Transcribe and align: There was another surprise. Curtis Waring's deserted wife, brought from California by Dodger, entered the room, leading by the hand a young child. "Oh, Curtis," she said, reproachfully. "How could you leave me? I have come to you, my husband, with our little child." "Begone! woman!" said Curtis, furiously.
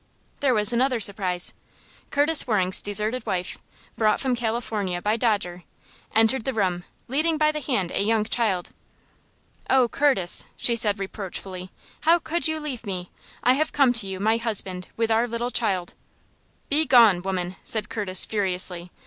There 0.39 0.55
was 0.55 0.73
another 0.73 0.99
surprise. 0.99 1.53
Curtis 2.09 2.47
Waring's 2.47 2.81
deserted 2.81 3.23
wife, 3.27 3.59
brought 3.95 4.19
from 4.19 4.35
California 4.35 4.99
by 4.99 5.15
Dodger, 5.15 5.61
entered 6.15 6.43
the 6.43 6.55
room, 6.55 6.85
leading 7.07 7.37
by 7.37 7.51
the 7.51 7.59
hand 7.61 7.91
a 7.91 8.01
young 8.01 8.23
child. 8.23 8.71
"Oh, 9.69 9.87
Curtis," 9.87 10.47
she 10.57 10.75
said, 10.75 10.97
reproachfully. 10.97 11.69
"How 12.01 12.17
could 12.17 12.47
you 12.47 12.59
leave 12.59 12.83
me? 12.83 13.11
I 13.43 13.53
have 13.53 13.71
come 13.73 13.93
to 13.93 14.07
you, 14.07 14.19
my 14.19 14.37
husband, 14.37 14.87
with 14.97 15.11
our 15.11 15.27
little 15.27 15.51
child." 15.51 15.93
"Begone! 16.67 17.21
woman!" 17.21 17.57
said 17.63 17.87
Curtis, 17.87 18.25
furiously. 18.25 18.89